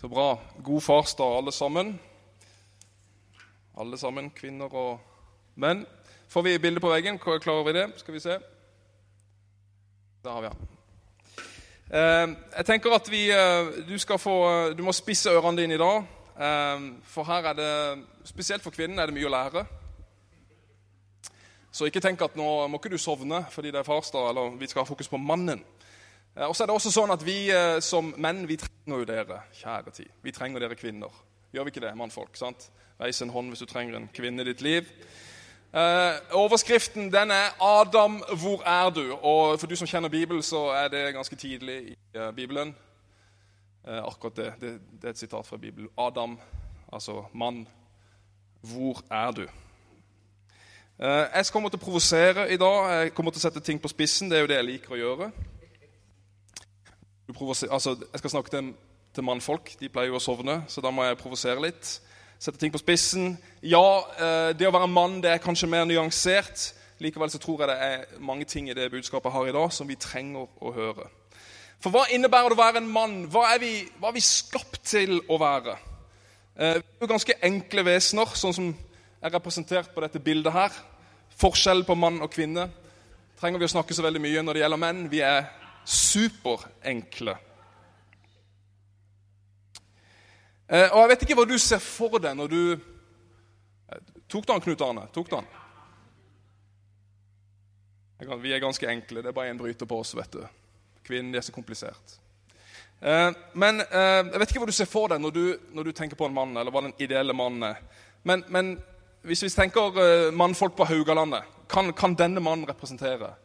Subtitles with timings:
[0.00, 0.38] Så bra.
[0.58, 2.00] God farsdag, alle sammen.
[3.80, 4.98] Alle sammen, kvinner og
[5.56, 5.86] menn.
[6.28, 7.16] Får vi bilde på veggen?
[7.18, 7.84] Klarer vi det?
[7.96, 8.36] Skal vi se.
[10.24, 10.68] Der har vi han.
[11.88, 14.36] Eh, jeg tenker at vi, eh, du, skal få,
[14.76, 16.04] du må spisse ørene dine i dag.
[16.44, 19.64] Eh, for her er det, spesielt for kvinnen, er det mye å lære.
[21.72, 24.68] Så ikke tenk at nå må ikke du sovne fordi det er farsdag, eller vi
[24.68, 25.64] skal ha fokus på mannen.
[26.36, 27.48] Og så er det også sånn at Vi
[27.80, 30.10] som menn vi trenger jo dere, kjære tid.
[30.22, 31.14] Vi trenger dere kvinner.
[31.52, 32.36] Gjør vi ikke det, mannfolk?
[32.36, 32.68] sant?
[33.00, 34.90] Reis en hånd hvis du trenger en kvinne i ditt liv.
[35.76, 40.68] Eh, overskriften den er 'Adam, hvor er du?' Og For du som kjenner Bibelen, så
[40.68, 42.76] er det ganske tidlig i uh, Bibelen.
[43.88, 45.88] Eh, akkurat det, det, det, er et sitat fra Bibelen.
[45.98, 46.40] Adam,
[46.92, 47.68] altså mann,
[48.60, 49.42] hvor er du?
[49.42, 52.90] Eh, jeg kommer til å provosere i dag.
[52.90, 54.30] Jeg kommer til å sette ting på spissen.
[54.30, 55.30] Det er jo det jeg liker å gjøre.
[57.28, 58.72] Altså, jeg skal snakke til,
[59.14, 59.72] til mannfolk.
[59.80, 61.96] De pleier jo å sovne, så da må jeg provosere litt
[62.38, 63.36] sette ting på spissen.
[63.64, 66.72] Ja, eh, det å være mann det er kanskje mer nyansert.
[67.02, 69.88] Likevel så tror jeg det er mange ting i det budskapet har i dag, som
[69.88, 71.08] vi trenger å høre.
[71.80, 73.18] For hva innebærer det å være en mann?
[73.32, 75.76] Hva er vi, hva er vi skapt til å være?
[76.56, 78.72] Eh, vi er jo ganske enkle vesener, sånn som
[79.20, 80.72] er representert på dette bildet her.
[81.36, 82.70] Forskjell på mann og kvinne
[83.36, 85.00] trenger vi å snakke så veldig mye når det gjelder menn.
[85.12, 85.50] Vi er
[85.86, 87.36] superenkle.
[90.66, 94.50] Eh, og Jeg vet ikke hva du ser for deg når du eh, Tok du
[94.50, 95.06] han, Knut Arne?
[95.14, 95.46] Tok du han?
[98.42, 99.22] Vi er ganske enkle.
[99.22, 100.14] Det er bare én bryter på oss.
[100.16, 100.42] vet du.
[101.06, 102.16] Kvinnen er så komplisert.
[102.98, 106.18] Eh, men Jeg vet ikke hva du ser for deg når du, når du tenker
[106.18, 107.78] på en mann, eller hva den ideelle mannen er.
[108.26, 108.74] Men, men
[109.22, 113.36] hvis vi tenker mannfolk på Haugalandet, kan, kan denne mannen representere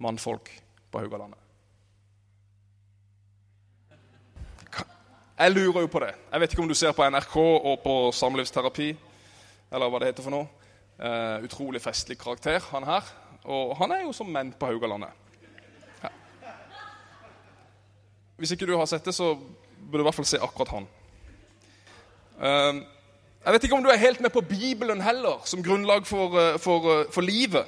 [0.00, 0.48] mannfolk
[0.92, 1.43] på Haugalandet?
[5.38, 6.12] Jeg lurer jo på det.
[6.32, 8.92] Jeg vet ikke om du ser på NRK og på Samlivsterapi,
[9.74, 10.46] eller hva det heter for noe.
[10.94, 13.08] Uh, utrolig festlig karakter, han her.
[13.50, 15.10] Og han er jo som menn på Haugalandet.
[16.04, 16.12] Ja.
[18.38, 20.86] Hvis ikke du har sett det, så burde du i hvert fall se akkurat han.
[22.38, 22.84] Uh,
[23.42, 26.60] jeg vet ikke om du er helt med på Bibelen heller, som grunnlag for, uh,
[26.62, 27.66] for, for livet.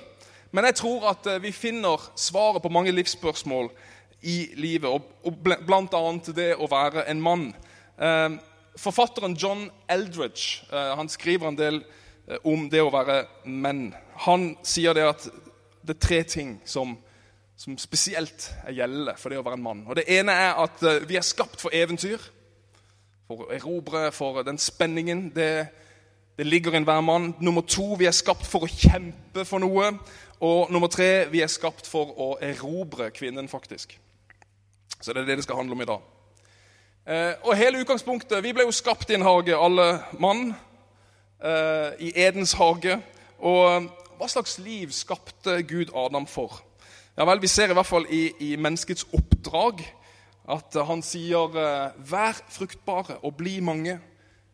[0.55, 3.72] Men jeg tror at vi finner svaret på mange livsspørsmål
[4.26, 6.03] i livet, og, og bl.a.
[6.34, 7.48] det å være en mann.
[7.97, 8.37] Eh,
[8.76, 11.81] forfatteren John Eldridge eh, han skriver en del
[12.28, 13.88] eh, om det å være menn.
[14.26, 15.28] Han sier det at
[15.87, 16.97] det er tre ting som,
[17.56, 19.84] som spesielt er gjeldende for det å være en mann.
[19.87, 22.32] Og Det ene er at eh, vi er skapt for eventyr.
[23.26, 25.31] For å erobre, for den spenningen.
[25.34, 25.66] Det,
[26.38, 27.32] det ligger i enhver mann.
[27.43, 29.94] Nummer to, vi er skapt for å kjempe for noe.
[30.47, 33.97] Og nummer tre, vi er skapt for å erobre kvinnen, faktisk.
[35.01, 36.01] Så det er det det skal handle om i dag.
[37.07, 40.55] Eh, og hele utgangspunktet Vi ble jo skapt i en hage, alle mann.
[41.45, 42.99] Eh, I Edens hage.
[43.39, 43.89] Og eh,
[44.19, 46.63] hva slags liv skapte Gud Adam for?
[47.17, 49.85] Ja vel, Vi ser i hvert fall i, i menneskets oppdrag
[50.49, 51.51] at han sier
[51.99, 53.99] Vær fruktbare og bli mange.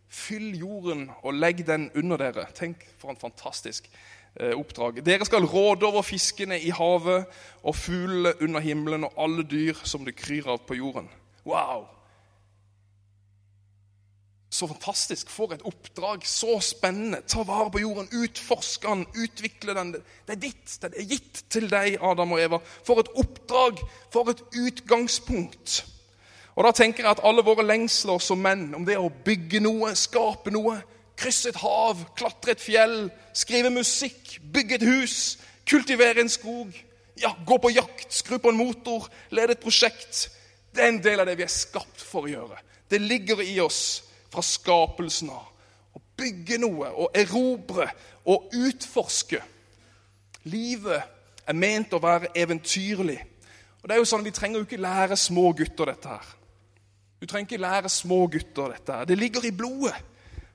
[0.09, 2.47] Fyll jorden og legg den under dere.
[2.55, 5.03] Tenk for en fantastisk Eh, oppdrag.
[5.05, 7.27] Dere skal råde over fiskene i havet
[7.63, 11.11] og fuglene under himmelen og alle dyr som det kryr av på jorden.
[11.45, 11.85] Wow!
[14.53, 15.31] Så fantastisk.
[15.31, 16.27] For et oppdrag.
[16.29, 17.23] Så spennende.
[17.27, 19.95] Ta vare på jorden, utforske den, utvikle den.
[20.27, 20.75] Det er ditt.
[20.83, 22.59] Det er gitt til deg, Adam og Eva.
[22.85, 23.81] For et oppdrag.
[24.13, 25.87] For et utgangspunkt.
[26.55, 29.95] Og Da tenker jeg at alle våre lengsler som menn, om det å bygge noe,
[29.97, 30.83] skape noe,
[31.23, 32.97] krysse et hav, klatre et fjell,
[33.37, 35.17] skrive musikk, bygge et hus,
[35.69, 36.75] kultivere en skog,
[37.23, 40.27] ja, gå på jakt, skru på en motor, lede et prosjekt.
[40.75, 42.59] Det er en del av det vi er skapt for å gjøre.
[42.91, 44.03] Det ligger i oss
[44.33, 45.49] fra skapelsen av.
[45.93, 47.87] Å bygge noe, å erobre
[48.29, 49.43] og utforske.
[50.49, 53.19] Livet er ment å være eventyrlig.
[53.83, 56.27] Og det er jo sånn, Vi trenger jo ikke lære små gutter dette her.
[57.21, 59.05] Du trenger ikke lære små gutter dette her.
[59.05, 59.95] Det ligger i blodet.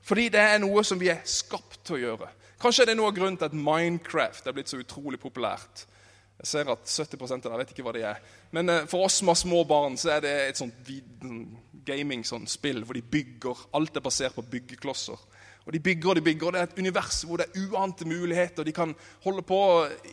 [0.02, 2.30] Fordi det er noe som vi er skapt til å gjøre.
[2.58, 5.84] Kanskje er det noe av grunnen til at Minecraft er blitt så utrolig populært.
[6.38, 8.20] Jeg ser at 70 av det, vet ikke hva det er.
[8.54, 10.90] Men eh, for oss som har små barn, så er det et sånt
[11.86, 13.66] gaming-spill hvor de bygger.
[13.74, 15.18] Alt er basert på byggeklosser.
[15.68, 18.06] Og De bygger og de bygger, og det er et univers hvor det er uante
[18.08, 18.64] muligheter.
[18.64, 18.94] De kan
[19.26, 19.60] holde på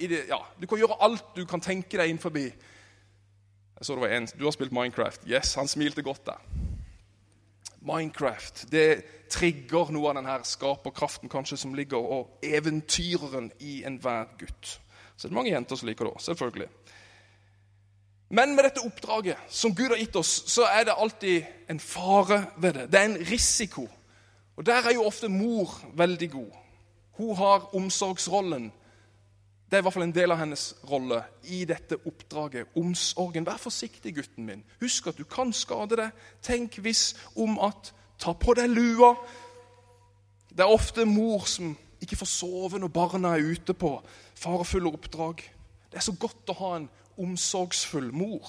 [0.01, 2.35] det, ja, Du kan gjøre alt du kan tenke deg innenfor.
[2.35, 2.53] Jeg
[3.81, 5.21] så det var en, Du har spilt Minecraft.
[5.29, 6.64] Yes, han smilte godt der.
[7.85, 8.87] Minecraft det
[9.31, 14.79] trigger noe av denne skaperkraften kanskje som ligger, og eventyreren i enhver gutt.
[15.15, 16.69] Så det er mange jenter som liker det òg, selvfølgelig.
[18.35, 22.45] Men med dette oppdraget som Gud har gitt oss, så er det alltid en fare
[22.57, 22.87] ved det.
[22.91, 23.85] Det er en risiko.
[24.55, 26.51] Og der er jo ofte mor veldig god.
[27.19, 28.71] Hun har omsorgsrollen.
[29.65, 32.75] Det er i hvert fall en del av hennes rolle i dette oppdraget.
[32.77, 33.45] Omsorgen.
[33.47, 34.63] Vær forsiktig, gutten min.
[34.81, 36.25] Husk at du kan skade deg.
[36.45, 39.13] Tenk hvis om at Ta på deg lua.
[40.49, 43.91] Det er ofte mor som ikke får sove når barna er ute på
[44.39, 45.43] farefulle oppdrag.
[45.91, 46.87] Det er så godt å ha en
[47.19, 48.47] omsorgsfull mor.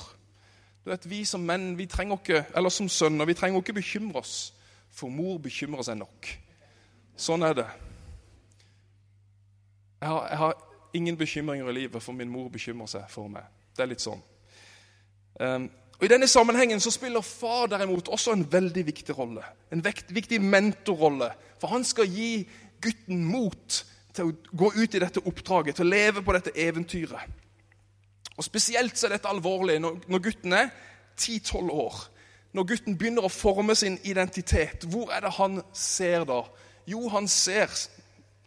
[0.85, 4.23] Du vet, Vi som menn vi trenger ikke, eller som sønner vi trenger ikke bekymre
[4.23, 4.53] oss,
[4.91, 6.31] for mor bekymrer seg nok.
[7.17, 7.67] Sånn er det.
[10.01, 10.55] Jeg har, jeg har
[10.97, 13.47] ingen bekymringer i livet, for min mor bekymrer seg for meg.
[13.77, 14.23] Det er litt sånn.
[15.41, 19.45] Um, og I denne sammenhengen så spiller far derimot også en veldig viktig rolle.
[19.73, 21.31] En vekt, viktig mentorrolle.
[21.61, 22.45] For han skal gi
[22.85, 23.79] gutten mot
[24.17, 27.33] til å gå ut i dette oppdraget, til å leve på dette eventyret.
[28.37, 30.69] Og Spesielt så er dette alvorlig når, når gutten er
[31.17, 32.03] 10-12 år.
[32.57, 34.85] Når gutten begynner å forme sin identitet.
[34.89, 36.43] Hvor er det han ser da?
[36.89, 37.73] Jo, han ser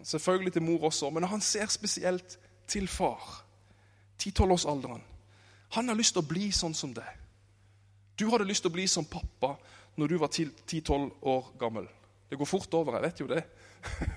[0.04, 3.46] selvfølgelig til mor også, men han ser spesielt til far.
[4.22, 5.02] 10-12-årsalderen.
[5.70, 7.08] Han har lyst til å bli sånn som deg.
[8.20, 9.54] Du hadde lyst til å bli som pappa
[10.00, 11.88] når du var 10-12 år gammel.
[12.30, 13.44] Det går fort over, jeg vet jo det.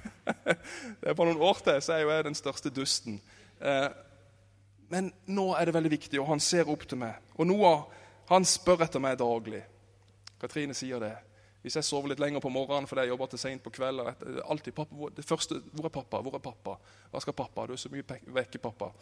[1.01, 3.21] det er Bare noen år til så er jo jeg den største dusten.
[3.61, 3.89] Eh,
[4.93, 7.17] men nå er det veldig viktig, og han ser opp til meg.
[7.39, 7.85] Og Noah
[8.29, 9.63] han spør etter meg daglig.
[10.41, 11.15] Katrine sier det.
[11.63, 14.73] Hvis jeg sover litt lenger på morgenen fordi jeg jobber til sent på kvelden alltid,
[14.75, 16.21] pappa, hvor, det første, 'Hvor er pappa?
[16.21, 16.77] Hvor er pappa?
[17.11, 17.67] Hva skal pappa?
[17.67, 18.93] Du er så mye vekke, pappa.'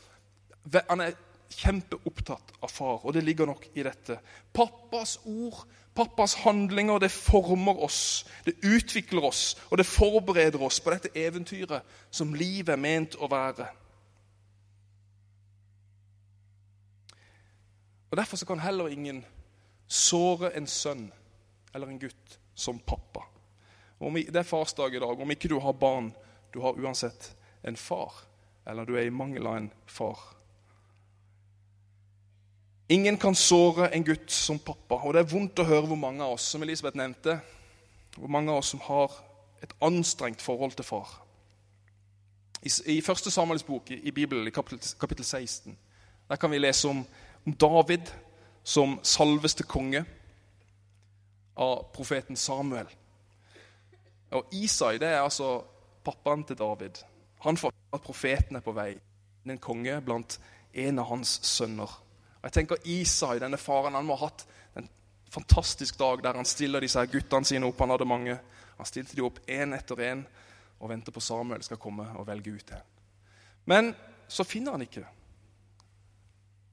[0.91, 1.13] Han er
[1.51, 4.19] kjempeopptatt av far, og det ligger nok i dette.
[4.53, 5.65] Pappas ord,
[5.95, 11.83] pappas handlinger, det former oss, det utvikler oss, og det forbereder oss på dette eventyret
[12.11, 13.67] som livet er ment å være.
[18.11, 19.25] Og Derfor kan heller ingen
[19.89, 21.11] såre en sønn
[21.75, 23.25] eller en gutt som pappa.
[24.01, 25.21] det er farsdag i dag.
[25.21, 26.13] Om ikke du har barn,
[26.53, 28.13] du har uansett en far.
[28.67, 30.19] Eller du er i mangel av en far.
[32.91, 34.99] Ingen kan såre en gutt som pappa.
[35.05, 37.39] Og det er vondt å høre hvor mange av oss som Elisabeth nevnte,
[38.17, 39.15] hvor mange av oss som har
[39.63, 41.13] et anstrengt forhold til far.
[42.63, 45.77] I, i første Samuels bok i, i Bibelen, i kapittel, kapittel, 16,
[46.29, 47.05] der kan vi lese om,
[47.47, 48.11] om David
[48.65, 50.05] som salveste konge
[51.57, 52.89] av profeten Samuel.
[54.37, 55.59] Og Isai det er altså
[56.05, 57.03] pappaen til David.
[57.45, 58.93] Han får at profeten er på vei.
[59.49, 60.39] En konge blant
[60.73, 61.91] en av hans sønner.
[62.41, 64.47] Og jeg tenker Isai, denne faren, han må ha hatt
[64.79, 64.89] en
[65.31, 67.81] fantastisk dag der han stiller disse guttene sine opp.
[67.83, 68.39] Han hadde mange.
[68.79, 70.25] Han stilte de opp én etter én
[70.81, 72.87] og venter på Samuel skal komme og velge ut en.
[73.69, 73.91] Men
[74.31, 75.05] så finner han ikke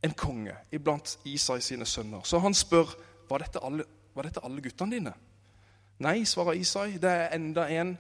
[0.05, 2.21] en konge iblant Isai sine sønner.
[2.23, 2.93] Så han spør
[3.27, 3.83] var dette alle,
[4.17, 5.13] var dette alle guttene dine.
[5.99, 6.97] Nei, svarer Isai.
[7.01, 7.95] Det er enda en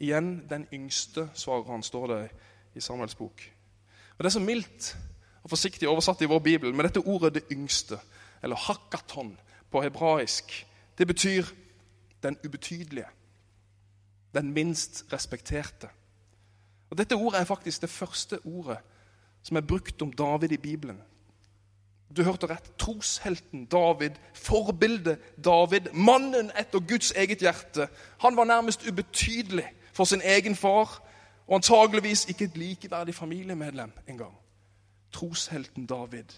[0.00, 0.42] igjen.
[0.48, 2.22] Den yngste, svarer han, står det
[2.74, 3.42] i Samuels bok.
[4.16, 4.96] Og Det er så mildt
[5.42, 8.00] og forsiktig oversatt i vår bibel, men dette ordet 'det yngste',
[8.42, 9.36] eller 'hakaton'
[9.70, 10.66] på hebraisk,
[10.98, 11.44] det betyr
[12.22, 13.06] den ubetydelige.
[14.34, 15.88] Den minst respekterte.
[16.90, 18.78] Og Dette ordet er faktisk det første ordet
[19.42, 21.02] som er brukt om David i Bibelen.
[22.16, 22.72] Du hørte rett.
[22.78, 27.88] Troshelten David, forbildet David, mannen etter Guds eget hjerte.
[28.24, 31.02] Han var nærmest ubetydelig for sin egen far,
[31.46, 34.34] og antageligvis ikke et likeverdig familiemedlem engang
[35.12, 36.36] troshelten David.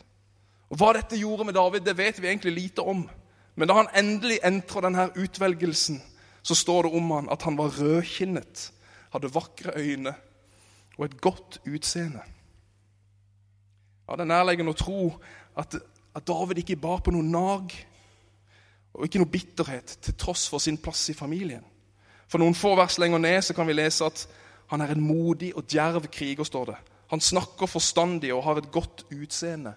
[0.71, 3.09] Og Hva dette gjorde med David, det vet vi egentlig lite om.
[3.55, 6.03] Men da han endelig entrer denne utvelgelsen,
[6.43, 8.71] så står det om han at han var rødkinnet,
[9.13, 10.15] hadde vakre øyne
[10.99, 12.23] og et godt utseende.
[14.09, 15.21] Ja, Det er nærliggende å tro
[15.59, 15.77] at,
[16.15, 17.75] at David ikke bar på noe nag
[18.95, 21.65] og ikke noe bitterhet til tross for sin plass i familien.
[22.31, 24.25] For noen få vers lenger ned så kan vi lese at
[24.71, 26.77] han er en modig og djerv kriger, står det.
[27.11, 29.75] Han snakker forstandig og har et godt utseende.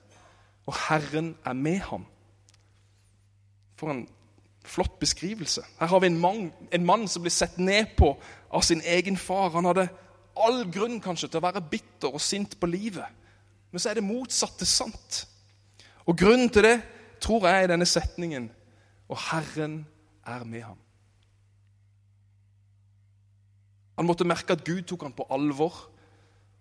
[0.69, 2.05] Og Herren er med ham.
[3.75, 4.05] For en
[4.65, 5.63] flott beskrivelse.
[5.79, 8.13] Her har vi en mann, en mann som blir sett ned på
[8.53, 9.49] av sin egen far.
[9.57, 9.89] Han hadde
[10.37, 13.05] all grunn kanskje til å være bitter og sint på livet.
[13.71, 15.23] Men så er det motsatte sant.
[16.05, 16.77] Og grunnen til det
[17.23, 18.49] tror jeg er denne setningen
[19.07, 19.85] Og Herren
[20.27, 20.79] er med ham.
[23.97, 25.93] Han måtte merke at Gud tok ham på alvor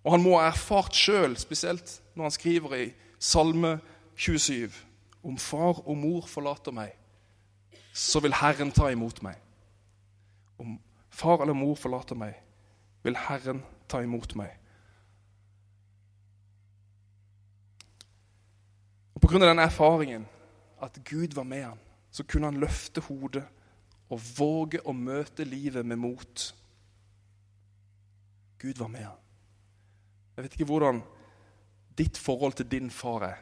[0.03, 2.87] og han må ha erfart sjøl, spesielt når han skriver i
[3.23, 3.77] Salme
[4.19, 4.73] 27,
[5.23, 6.91] om far og mor forlater meg,
[7.95, 9.39] så vil Herren ta imot meg.
[10.59, 10.75] Om
[11.11, 12.35] far eller mor forlater meg,
[13.07, 14.57] vil Herren ta imot meg.
[19.23, 19.39] Og Pga.
[19.39, 20.27] den erfaringen
[20.83, 21.79] at Gud var med han,
[22.11, 23.45] så kunne han løfte hodet
[24.11, 26.55] og våge å møte livet med mot.
[28.59, 29.19] Gud var med han.
[30.37, 31.03] Jeg vet ikke hvordan
[31.99, 33.41] ditt forhold til din far er.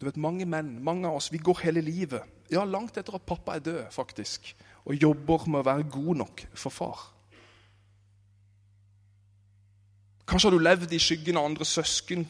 [0.00, 3.26] Du vet, Mange menn, mange av oss, vi går hele livet, ja, langt etter at
[3.26, 4.54] pappa er død, faktisk,
[4.86, 7.00] og jobber med å være god nok for far.
[10.28, 12.26] Kanskje har du levd i skyggen av andre søsken.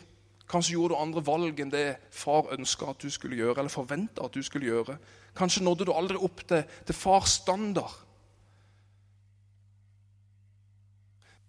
[0.48, 4.24] Kanskje gjorde du andre valg enn det far ønska at du skulle gjøre, eller forventa
[4.24, 4.96] at du skulle gjøre.
[5.36, 7.92] Kanskje nådde du aldri opp til, til fars standard.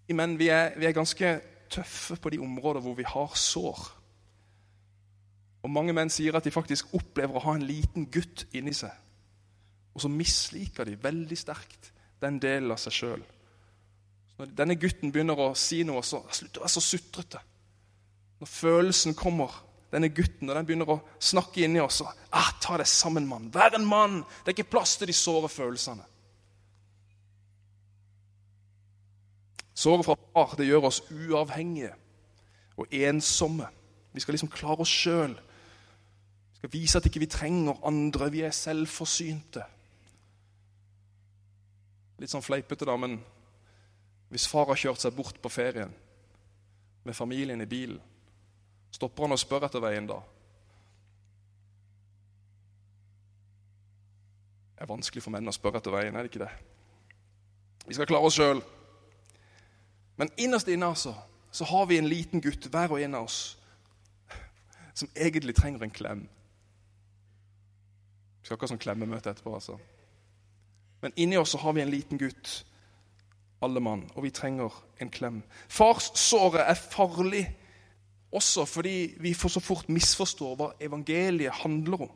[0.10, 1.32] Men vi er, vi er ganske
[1.70, 3.80] tøffe på de områder hvor vi har sår.
[5.64, 8.92] Og Mange menn sier at de faktisk opplever å ha en liten gutt inni seg.
[9.94, 11.92] Og så misliker de veldig sterkt
[12.24, 13.24] den delen av seg sjøl.
[14.40, 17.42] Når denne gutten begynner å si noe, så slutter å være så sutrete.
[18.40, 19.52] Når følelsen kommer,
[19.92, 23.50] denne gutten, når den begynner å snakke inni oss og, ah, Ta deg sammen, mann.
[23.50, 24.20] Vær en mann.
[24.44, 26.04] Det er ikke plass til de såre følelsene.
[29.74, 31.94] Såret fra far det gjør oss uavhengige
[32.78, 33.70] og ensomme.
[34.14, 35.34] Vi skal liksom klare oss sjøl.
[35.34, 38.30] Vi skal vise at ikke vi trenger andre.
[38.30, 39.64] Vi er selvforsynte.
[42.20, 43.18] Litt sånn fleipete, da, men
[44.30, 45.94] hvis far har kjørt seg bort på ferien
[47.08, 48.02] med familien i bilen,
[48.92, 50.20] stopper han og spør etter veien da?
[54.76, 56.52] Det er vanskelig for menn å spørre etter veien, er det ikke det?
[57.90, 58.62] Vi skal klare oss sjøl.
[60.20, 61.14] Men innerst inne altså,
[61.52, 63.58] så har vi en liten gutt, hver og en av oss,
[64.94, 66.22] som egentlig trenger en klem.
[68.40, 69.76] Vi skal ikke ha sånn klemmemøte etterpå, altså.
[71.04, 72.60] Men inni oss så har vi en liten gutt
[73.62, 75.42] alle mann, og vi trenger en klem.
[75.68, 77.44] Farssåret er farlig
[78.32, 82.12] også fordi vi for så fort misforstår hva evangeliet handler om.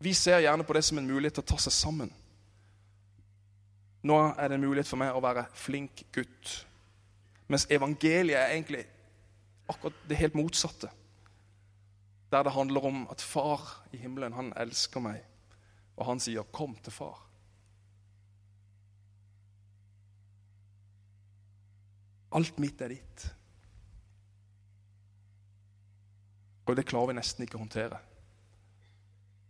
[0.00, 2.12] Vi ser gjerne på det som en mulighet til å ta seg sammen.
[4.06, 6.52] Nå er det en mulighet for meg å være flink gutt.
[7.48, 8.84] Mens evangeliet er egentlig
[9.68, 10.90] akkurat det helt motsatte.
[12.30, 15.24] Der det handler om at far i himmelen, han elsker meg,
[15.96, 17.24] og han sier 'kom til far'.
[22.32, 23.34] Alt mitt er ditt.
[26.68, 27.98] Og det klarer vi nesten ikke å håndtere.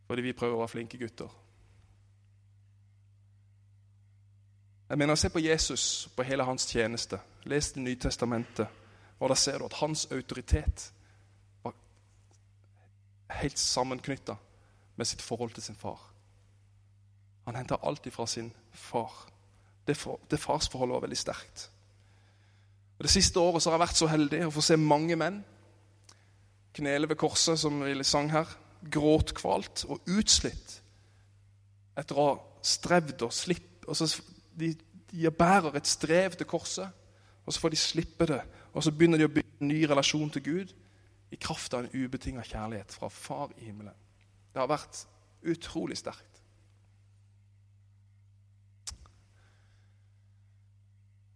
[0.07, 1.33] Fordi vi prøver å være flinke gutter.
[4.89, 7.19] Jeg mener, Se på Jesus, på hele hans tjeneste.
[7.45, 8.69] Les Det nye testamentet,
[9.21, 10.93] og da ser du at hans autoritet
[11.65, 11.75] var
[13.31, 14.37] helt sammenknytta
[14.97, 15.99] med sitt forhold til sin far.
[17.47, 19.29] Han henta alt ifra sin far.
[19.87, 21.71] Det, for, det farsforholdet var veldig sterkt.
[22.99, 25.45] Og Det siste året har jeg vært så heldig å få se mange menn
[26.79, 28.49] knele ved korset, som vi sang her,
[28.93, 30.79] gråt kvalt og utslitt
[31.99, 33.87] etter å ha strevd og slipp.
[33.89, 34.07] Og så
[34.59, 34.73] de,
[35.11, 36.89] de bærer et strev til korset,
[37.45, 38.43] og så får de slippe det.
[38.75, 40.75] Og så begynner de å bygge en ny relasjon til Gud
[41.35, 43.97] i kraft av en ubetinga kjærlighet fra Far i himmelen.
[44.53, 45.05] Det har vært
[45.49, 46.43] utrolig sterkt.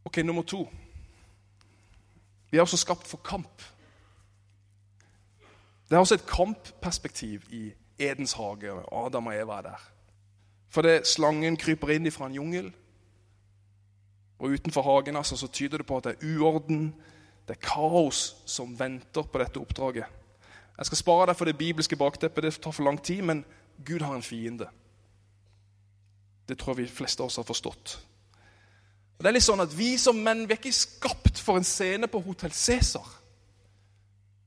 [0.05, 0.67] Ok, nummer to.
[2.51, 3.63] Vi er også skapt for kamp.
[5.93, 8.73] Det er også et kampperspektiv i Edens hage.
[8.93, 9.83] Adam og Eva er der.
[10.73, 12.71] For det slangen kryper inn fra en jungel.
[14.39, 16.95] Og utenfor hagen altså, så tyder det på at det er uorden,
[17.49, 20.09] det er kaos som venter på dette oppdraget.
[20.79, 23.45] Jeg skal spare deg for det bibelske bakteppet, det tar for lang tid, men
[23.85, 24.71] Gud har en fiende.
[26.49, 27.99] Det tror jeg vi fleste av oss har forstått.
[29.19, 31.69] Og det er litt sånn at Vi som menn vi er ikke skapt for en
[31.69, 33.21] scene på Hotell Cæsar.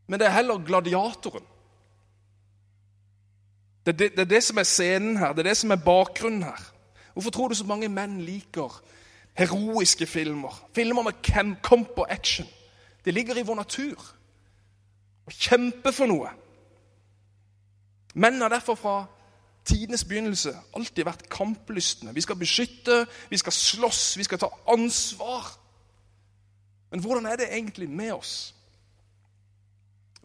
[0.07, 1.45] Men det er heller gladiatoren.
[3.85, 5.81] Det er det, det er det, som er scenen her, det er det som er
[5.85, 6.61] bakgrunnen her.
[7.13, 8.81] Hvorfor tror du så mange menn liker
[9.37, 10.69] heroiske filmer?
[10.75, 12.47] Filmer med camp og action.
[13.05, 14.01] Det ligger i vår natur.
[15.25, 16.31] Å kjempe for noe.
[18.15, 18.95] Menn har derfor fra
[19.65, 22.13] tidenes begynnelse alltid vært kamplystne.
[22.13, 25.51] Vi skal beskytte, vi skal slåss, vi skal ta ansvar.
[26.91, 28.54] Men hvordan er det egentlig med oss?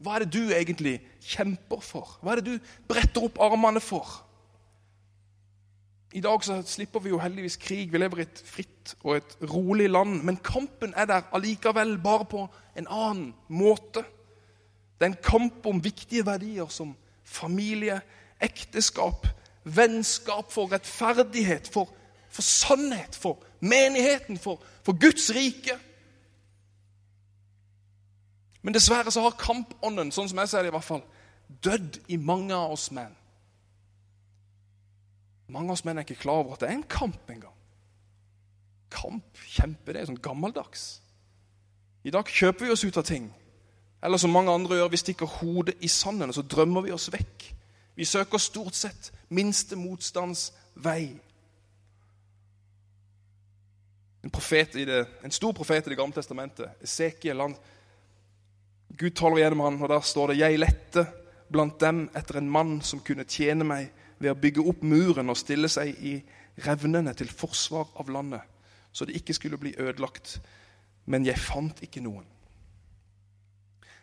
[0.01, 2.17] Hva er det du egentlig kjemper for?
[2.23, 4.09] Hva er det du bretter opp armene for?
[6.17, 7.93] I dag så slipper vi jo heldigvis krig.
[7.93, 10.23] Vi lever i et fritt og et rolig land.
[10.27, 12.47] Men kampen er der allikevel, bare på
[12.81, 14.03] en annen måte.
[14.99, 18.01] Det er en kamp om viktige verdier som familie,
[18.43, 19.29] ekteskap,
[19.65, 21.93] vennskap, for rettferdighet, for,
[22.29, 25.79] for sannhet, for menigheten, for, for Guds rike.
[28.63, 31.03] Men dessverre så har kampånden, sånn som jeg ser det i hvert fall,
[31.65, 33.15] dødd i mange av oss menn.
[35.51, 37.57] Mange av oss menn er ikke klar over at det er en kamp engang.
[38.91, 41.01] Kamp, kjempe, det er sånn gammeldags.
[42.05, 43.31] I dag kjøper vi oss ut av ting.
[44.03, 47.11] Eller som mange andre gjør, vi stikker hodet i sanden og så drømmer vi oss
[47.13, 47.49] vekk.
[47.97, 51.11] Vi søker stort sett minste motstands vei.
[54.25, 57.55] En, det, en, stor profet i Det gamle testamentet, Esekiel, han,
[59.01, 61.07] Gud taler gjennom han, og der står det 'Jeg lette
[61.53, 63.89] blant dem etter en mann som kunne tjene meg'
[64.19, 66.23] ved å bygge opp muren og stille seg i
[66.67, 68.41] revnene til forsvar av landet,
[68.93, 70.41] så det ikke skulle bli ødelagt.
[71.07, 72.27] Men jeg fant ikke noen.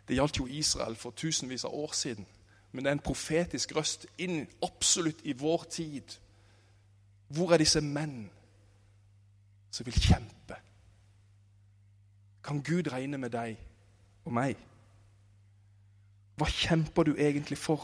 [0.08, 2.26] Det gjaldt jo Israel for tusenvis av år siden.
[2.72, 6.18] Men det er en profetisk røst inn absolutt i vår tid.
[7.28, 8.30] Hvor er disse menn
[9.72, 10.56] som vil kjempe?
[12.44, 13.58] Kan Gud regne med deg
[14.26, 14.58] og meg?
[16.38, 17.82] Hva kjemper du egentlig for?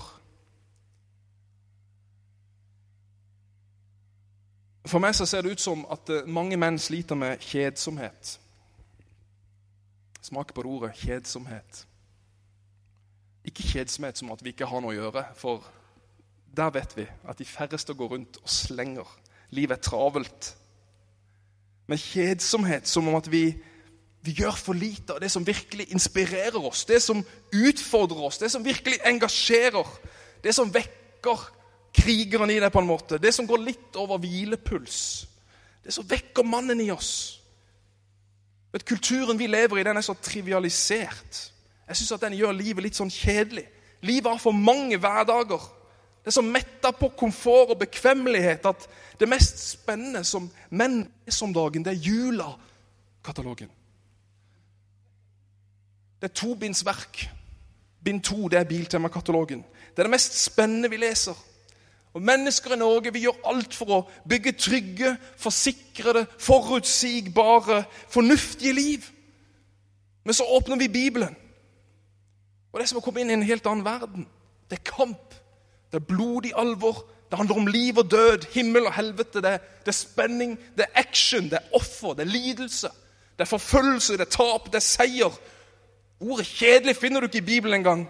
[4.85, 8.35] For meg så ser det ut som at eh, mange menn sliter med kjedsomhet.
[10.21, 11.85] Smak på det ordet kjedsomhet.
[13.47, 15.65] Ikke kjedsomhet som at vi ikke har noe å gjøre, for
[16.55, 19.07] der vet vi at de færreste går rundt og slenger.
[19.55, 20.53] Livet er travelt.
[21.87, 23.49] Men kjedsomhet som om at vi,
[24.23, 27.19] vi gjør for lite av det som virkelig inspirerer oss, det som
[27.51, 29.89] utfordrer oss, det som virkelig engasjerer,
[30.43, 31.41] det som vekker
[31.93, 33.19] krigeren i deg, på en måte.
[33.19, 35.27] Det som går litt over hvilepuls.
[35.83, 37.41] Det som vekker mannen i oss.
[38.73, 41.43] Vet, kulturen vi lever i, den er så trivialisert.
[41.83, 43.67] Jeg syns den gjør livet litt sånn kjedelig.
[44.07, 45.61] Livet har for mange hverdager.
[46.23, 48.87] Det er så metta på komfort og bekvemmelighet at
[49.19, 53.71] det mest spennende som menn er som dagen, det er Jula-katalogen.
[56.23, 57.29] Det er tobindsverk.
[58.03, 59.59] Bind to, det er Biltemakatalogen.
[59.91, 61.35] Det er det mest spennende vi leser.
[62.13, 63.97] Og Mennesker i Norge vi gjør alt for å
[64.29, 69.09] bygge trygge, forsikrede, forutsigbare, fornuftige liv.
[70.23, 71.35] Men så åpner vi Bibelen.
[72.71, 74.27] Og Det er som å komme inn i en helt annen verden.
[74.71, 75.35] Det er kamp.
[75.91, 77.03] Det er blodig alvor.
[77.27, 79.41] Det handler om liv og død, himmel og helvete.
[79.43, 82.93] Det er, det er spenning, det er action, det er offer, det er lidelse.
[83.35, 85.35] Det er forfølgelse, det er tap, det er seier.
[86.23, 88.07] Ordet 'kjedelig' finner du ikke i Bibelen engang.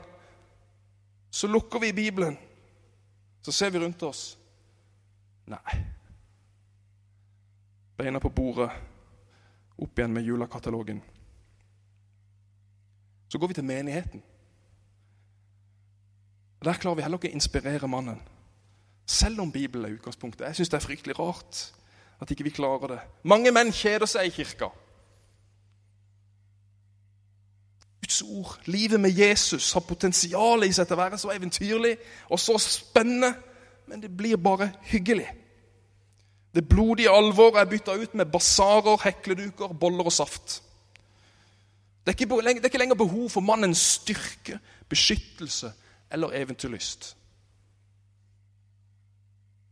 [1.31, 2.37] Så lukker vi Bibelen
[3.43, 4.37] så ser vi rundt oss.
[5.45, 5.79] Nei.
[7.97, 8.69] Beina på bordet,
[9.77, 11.01] opp igjen med julekatalogen.
[13.27, 14.23] Så går vi til menigheten.
[16.63, 18.21] Der klarer vi heller ikke å inspirere mannen.
[19.05, 20.45] Selv om Bibelen er utgangspunktet.
[20.47, 21.65] Jeg syns det er fryktelig rart
[22.23, 23.01] at ikke vi klarer det.
[23.27, 24.71] Mange menn kjeder seg i kirka.
[28.13, 31.95] Guds ord, livet med Jesus, har potensial i seg til å være så eventyrlig
[32.29, 33.31] og så spennende,
[33.89, 35.25] men det blir bare hyggelig.
[36.53, 40.61] Det blodige alvor er bytta ut med basarer, hekleduker, boller og saft.
[42.05, 45.71] Det er, ikke, det er ikke lenger behov for mannens styrke, beskyttelse
[46.11, 47.15] eller eventyrlyst.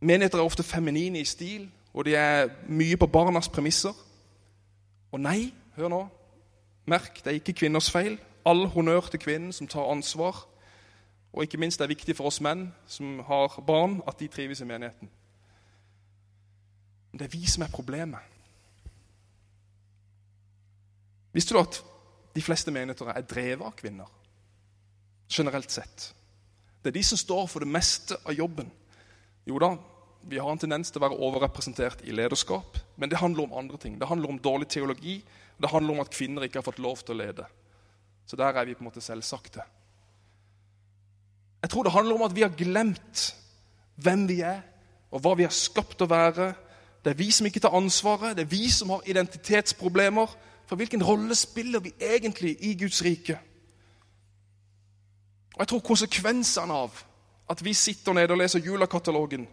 [0.00, 3.94] Menigheter er ofte feminine i stil, og de er mye på barnas premisser.
[5.12, 6.02] Og nei, hør nå,
[6.90, 8.18] Merk, det er ikke kvinners feil.
[8.44, 10.44] All honnør til kvinnen som tar ansvar.
[11.32, 14.60] Og ikke minst det er viktig for oss menn som har barn, at de trives
[14.60, 15.08] i menigheten.
[17.12, 18.20] Men det er vi som er problemet.
[21.32, 21.78] Visste du at
[22.34, 24.10] de fleste menigheter er drevet av kvinner?
[25.32, 26.10] Generelt sett.
[26.82, 28.68] Det er de som står for det meste av jobben.
[29.48, 29.72] Jo da,
[30.28, 33.78] vi har en tendens til å være overrepresentert i lederskap, men det handler om andre
[33.80, 33.96] ting.
[33.98, 35.22] Det handler om dårlig teologi,
[35.58, 37.46] det handler om at kvinner ikke har fått lov til å lede.
[38.26, 39.62] Så der er vi på en måte selvsagte.
[41.62, 43.36] Jeg tror det handler om at vi har glemt
[43.94, 44.60] hvem vi er,
[45.10, 46.52] og hva vi er skapt å være.
[47.04, 50.34] Det er vi som ikke tar ansvaret, det er vi som har identitetsproblemer.
[50.66, 53.38] For hvilken rolle spiller vi egentlig i Guds rike?
[55.54, 57.02] Og Jeg tror konsekvensene av
[57.50, 59.48] at vi sitter nede og leser julekatalogen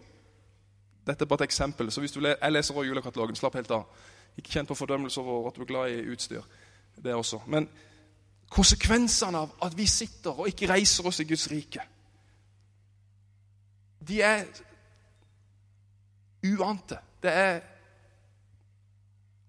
[1.06, 3.86] Dette er bare et eksempel, så hvis du jeg leser også julekatalogen, slapp helt av.
[4.36, 6.42] Ikke kjent på fordømmelse over at du er glad i utstyr.
[7.02, 7.40] Det også.
[7.46, 7.68] Men
[8.50, 11.84] konsekvensene av at vi sitter og ikke reiser oss i Guds rike,
[14.08, 14.46] de er
[16.44, 16.98] uante.
[17.22, 17.60] Det er,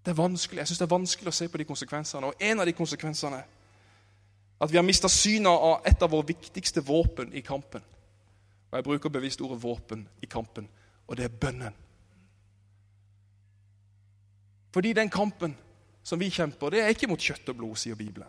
[0.04, 0.60] det er vanskelig.
[0.60, 2.28] Jeg syns det er vanskelig å se på de konsekvensene.
[2.28, 3.48] Og en av de konsekvensene er
[4.62, 7.82] at vi har mista synet av et av våre viktigste våpen i kampen.
[8.70, 10.68] Og jeg bruker bevisst ordet 'våpen' i kampen,
[11.06, 11.74] og det er bønnen.
[14.72, 15.56] Fordi den kampen
[16.02, 18.28] som vi kjemper, det er ikke mot kjøtt og blod, sier Bibelen.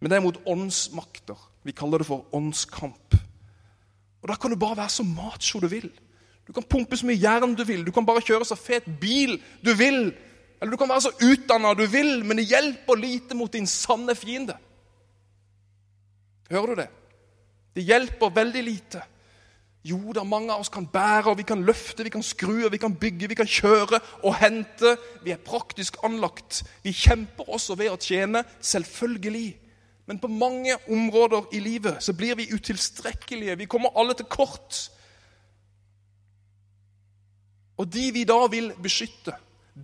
[0.00, 1.38] Men det er mot åndsmakter.
[1.64, 3.16] Vi kaller det for åndskamp.
[4.22, 5.90] Og Da kan du bare være så macho du vil.
[6.46, 9.40] Du kan pumpe så mye jern du vil, du kan bare kjøre så fet bil
[9.64, 10.12] du vil.
[10.60, 14.14] Eller du kan være så utdanna du vil, men det hjelper lite mot din sanne
[14.14, 14.56] fiende.
[16.50, 16.88] Hører du det?
[17.76, 19.02] Det hjelper veldig lite.
[19.86, 22.72] Jo da, mange av oss kan bære, og vi kan løfte, vi kan skru, og
[22.72, 24.96] vi kan bygge, vi kan kjøre og hente.
[25.22, 26.64] Vi er praktisk anlagt.
[26.82, 29.52] Vi kjemper også ved å tjene, selvfølgelig.
[30.06, 33.58] Men på mange områder i livet så blir vi utilstrekkelige.
[33.58, 34.90] Vi kommer alle til kort.
[37.76, 39.34] Og de vi da vil beskytte,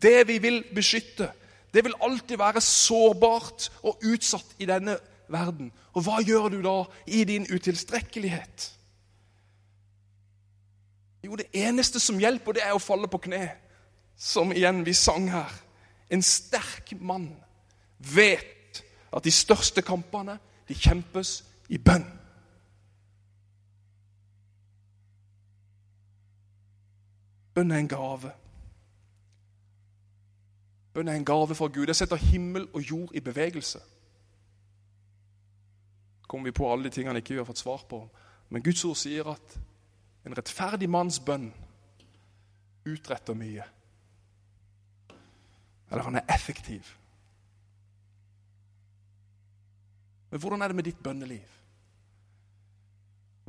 [0.02, 1.32] det vi vil beskytte,
[1.74, 4.96] det vil alltid være sårbart og utsatt i denne
[5.28, 5.72] verden.
[5.92, 8.68] Og hva gjør du da i din utilstrekkelighet?
[11.22, 13.44] Jo, det eneste som hjelper, det er å falle på kne.
[14.18, 15.52] Som igjen vi sang her.
[16.12, 17.30] En sterk mann
[17.98, 18.51] vet
[19.12, 22.04] at de største kampene, de kjempes i bønn.
[27.54, 28.32] Bønn er en gave.
[30.92, 31.86] Bønn er en gave fra Gud.
[31.86, 33.78] Det setter himmel og jord i bevegelse.
[36.28, 38.08] kommer vi på alle de tingene ikke vi har fått svar på.
[38.48, 39.58] Men Guds ord sier at
[40.24, 41.52] en rettferdig manns bønn
[42.88, 43.64] utretter mye.
[45.90, 46.96] Eller han er effektiv.
[50.32, 51.48] Men hvordan er det med ditt bønneliv?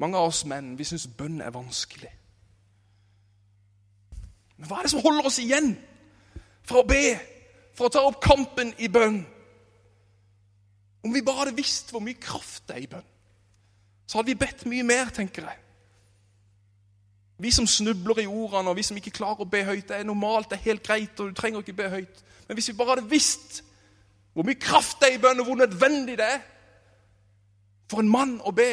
[0.03, 2.09] Mange av oss menn vi syns bønn er vanskelig.
[4.57, 5.71] Men hva er det som holder oss igjen
[6.67, 7.15] fra å be,
[7.77, 9.21] fra å ta opp kampen i bønn?
[11.07, 13.09] Om vi bare hadde visst hvor mye kraft det er i bønn,
[14.03, 15.59] så hadde vi bedt mye mer, tenker jeg.
[17.43, 20.07] Vi som snubler i ordene, og vi som ikke klarer å be høyt, det er
[20.07, 22.23] normalt, det er helt greit, og du trenger ikke be høyt.
[22.47, 23.61] Men hvis vi bare hadde visst
[24.33, 26.49] hvor mye kraft det er i bønn, og hvor nødvendig det er
[27.93, 28.71] for en mann å be,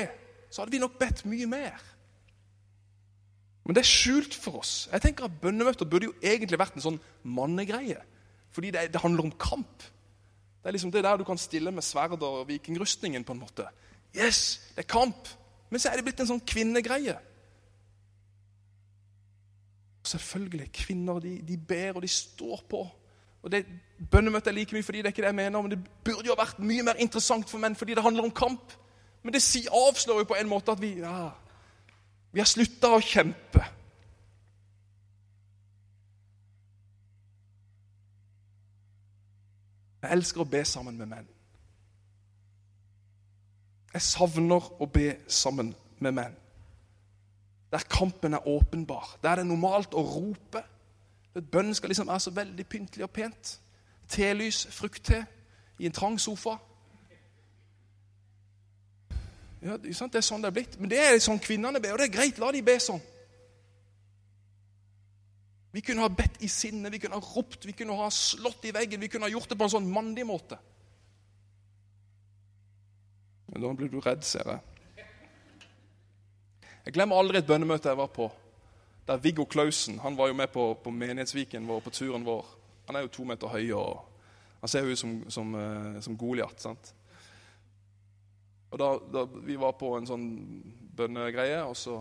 [0.51, 1.87] så hadde vi nok bedt mye mer.
[3.65, 4.89] Men det er skjult for oss.
[4.91, 8.01] Jeg tenker at Bønnemøter burde jo egentlig vært en sånn mannegreie.
[8.51, 9.85] Fordi det, det handler om kamp.
[10.61, 13.25] Det er liksom det der du kan stille med sverd og vikingrustningen.
[13.25, 13.69] på en måte.
[14.17, 15.29] Yes, det er kamp.
[15.71, 17.15] Men så er det blitt en sånn kvinnegreie.
[20.03, 20.67] Selvfølgelig.
[20.75, 22.83] Kvinner de, de ber, og de står på.
[23.43, 23.65] Og det
[24.11, 26.37] Bønnemøtet er like mye fordi det er ikke det jeg mener, men det burde jo
[26.37, 28.73] vært mye mer interessant for menn fordi det handler om kamp.
[29.23, 31.31] Men det avslår jo på en måte at vi ja,
[32.33, 33.65] vi har slutta å kjempe.
[40.01, 41.27] Jeg elsker å be sammen med menn.
[43.91, 46.37] Jeg savner å be sammen med menn.
[47.71, 49.19] Der kampen er åpenbar.
[49.23, 50.63] Der det er normalt å rope.
[51.35, 53.59] Bønnen skal liksom være så veldig pyntelig og pent.
[54.09, 55.25] Telys, frukt-te
[55.79, 56.57] i en trang sofa.
[59.61, 60.77] Ja, det er sånn det er blitt.
[60.81, 62.41] Men det er sånn kvinnene ber, og det er greit.
[62.41, 63.01] La de be sånn.
[65.71, 68.75] Vi kunne ha bedt i sinne, vi kunne ha ropt, vi kunne ha slått i
[68.75, 69.01] veggen.
[69.01, 70.59] Vi kunne ha gjort det på en sånn mandig måte.
[73.51, 75.07] Men da blir du redd, ser jeg.
[76.87, 78.31] Jeg glemmer aldri et bønnemøte jeg var på,
[79.07, 82.47] der Viggo Klausen han var jo med på, på Menighetsviken vår, på turen vår.
[82.89, 84.01] Han er jo to meter høy og
[84.63, 86.67] han ser jo ut som, som, eh, som Goliat.
[88.71, 90.29] Og da, da, Vi var på en sånn
[90.97, 91.97] bønnegreie, og så,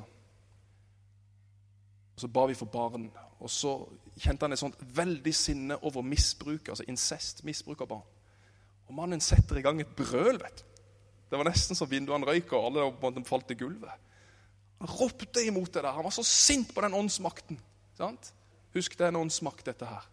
[2.14, 3.10] og så ba vi for barn.
[3.40, 3.74] Og så
[4.20, 8.08] kjente han et sånt veldig sinne over misbruk, altså incest, misbruk av barn.
[8.90, 10.40] Og mannen setter i gang et brøl.
[10.42, 10.66] vet du.
[11.30, 14.08] Det var nesten så vinduene røyk, og alle falt i gulvet.
[14.80, 15.94] Han ropte imot det der.
[15.94, 17.60] Han var så sint på den åndsmakten.
[17.98, 18.34] Sant?
[18.74, 20.08] Husk, det er en åndsmakt, dette her.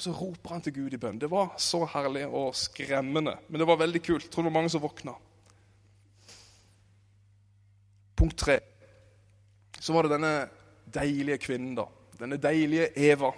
[0.00, 1.18] Så roper han til Gud i bønn.
[1.20, 4.24] Det var så herlig og skremmende, men det var veldig kult.
[4.24, 5.12] Jeg tror det var mange som våkna.
[8.16, 8.56] Punkt tre.
[9.80, 10.32] Så var det denne
[10.88, 11.84] deilige kvinnen, da.
[12.20, 13.32] Denne deilige Eva.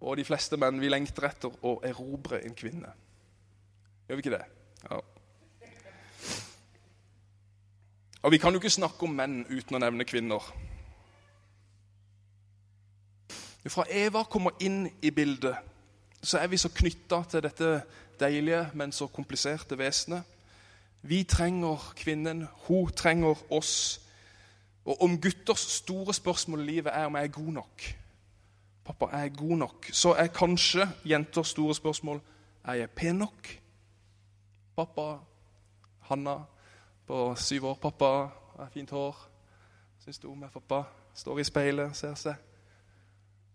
[0.00, 2.92] Og de fleste menn vi lengter etter å erobre en kvinne.
[4.08, 4.44] Gjør vi ikke det?
[4.84, 5.00] Ja.
[8.20, 10.44] Og Vi kan jo ikke snakke om menn uten å nevne kvinner.
[13.68, 15.56] Fra Eva kommer inn i bildet,
[16.22, 17.82] så er vi så knytta til dette
[18.20, 20.22] deilige, men så kompliserte vesenet.
[21.02, 24.00] Vi trenger kvinnen, hun trenger oss.
[24.84, 27.88] Og om gutters store spørsmål i livet er om jeg er god nok
[28.90, 29.86] Pappa, er jeg god nok?
[29.92, 32.20] Så er kanskje jenters store spørsmål
[32.64, 33.48] er jeg pen nok.
[34.76, 35.18] Pappa,
[36.00, 36.36] Hanna
[37.06, 37.74] på syv år.
[37.74, 38.04] Pappa,
[38.56, 39.28] har fint hår.
[40.04, 40.82] Syns du om meg, pappa?
[41.14, 42.49] Står i speilet, ser seg.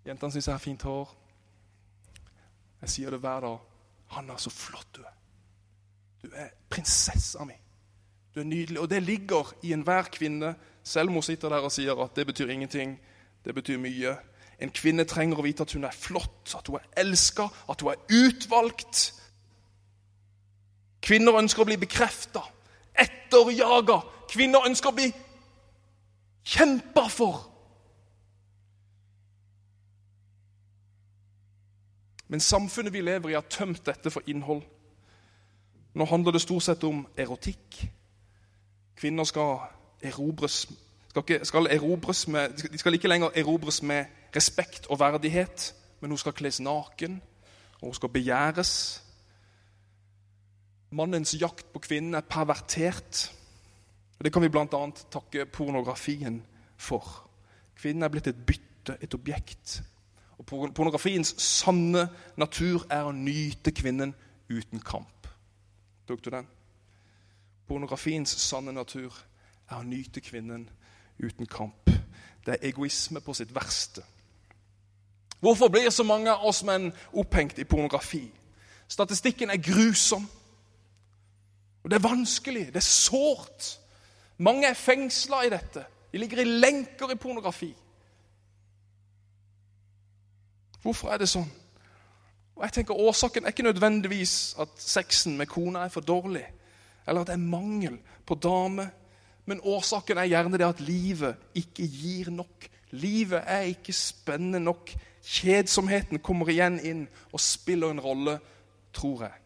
[0.06, 1.13] Jentene syns jeg har fint hår.
[2.82, 3.58] Jeg sier det hver dag.
[4.13, 5.15] Hanna, så flott du er.
[6.22, 7.56] Du er prinsessa mi.
[8.36, 8.80] Du er nydelig.
[8.80, 12.28] Og det ligger i enhver kvinne, selv om hun sitter der og sier at det
[12.28, 13.00] betyr ingenting.
[13.46, 14.15] Det betyr mye.
[14.62, 17.91] En kvinne trenger å vite at hun er flott, at hun er elska, at hun
[17.91, 19.08] er utvalgt.
[21.02, 22.41] Kvinner ønsker å bli bekrefta,
[22.94, 24.00] etterjaga.
[24.32, 25.10] Kvinner ønsker å bli
[26.46, 27.44] kjempa for.
[32.27, 34.63] Men samfunnet vi lever i, har tømt dette for innhold.
[35.93, 37.85] Nå handler det stort sett om erotikk.
[38.95, 39.57] Kvinner skal
[40.03, 40.65] erobres
[41.15, 46.11] skal, ikke, skal erobres med, De skal ikke lenger erobres med respekt og verdighet, men
[46.11, 47.21] hun skal kles naken,
[47.81, 49.03] og hun skal begjæres.
[50.91, 53.31] Mannens jakt på kvinnen er pervertert.
[54.23, 54.65] Det kan vi bl.a.
[55.11, 56.43] takke pornografien
[56.77, 57.29] for.
[57.75, 59.81] Kvinnen er blitt et bytte, et objekt.
[60.38, 64.13] Og Pornografiens sanne natur er å nyte kvinnen
[64.50, 65.30] uten kamp.
[66.08, 66.48] Tok du den?
[67.67, 69.13] Pornografiens sanne natur
[69.69, 70.67] er å nyte kvinnen
[71.24, 71.89] uten kamp.
[72.45, 74.04] Det er egoisme på sitt verste.
[75.39, 78.28] Hvorfor blir så mange av oss menn opphengt i pornografi?
[78.88, 80.28] Statistikken er grusom.
[81.84, 83.80] Og Det er vanskelig, det er sårt.
[84.38, 85.86] Mange er fengsla i dette.
[86.12, 87.74] De ligger i lenker i pornografi.
[90.86, 91.48] Hvorfor er det sånn?
[92.56, 96.45] Og jeg tenker Årsaken er ikke nødvendigvis at sexen med kona er for dårlig
[97.06, 98.88] eller at det er mangel på dame.
[99.45, 102.67] Men årsaken er gjerne det at livet ikke gir nok.
[102.98, 104.93] Livet er ikke spennende nok.
[105.26, 108.39] Kjedsomheten kommer igjen inn og spiller en rolle,
[108.93, 109.38] tror jeg.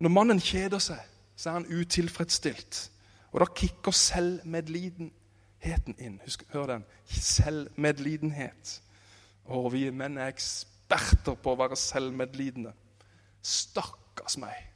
[0.00, 1.00] Når mannen kjeder seg,
[1.36, 2.88] så er han utilfredsstilt.
[3.32, 3.92] Og da kicker
[5.62, 6.20] selvmedlidenheten inn.
[6.24, 6.84] Husk, hør den.
[7.04, 8.82] Selvmedlidenhet.
[9.44, 12.72] Og vi menn er eksperter på å være selvmedlidende.
[13.42, 14.68] Stakkars meg.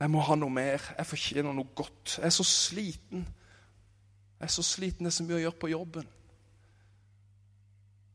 [0.00, 0.80] Jeg må ha noe mer.
[0.98, 2.16] Jeg fortjener noe godt.
[2.18, 3.26] Jeg er så sliten.
[4.40, 5.04] Jeg er så sliten.
[5.04, 6.08] Det er så mye å gjøre på jobben.